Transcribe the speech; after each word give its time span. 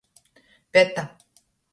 Peta. 0.73 1.03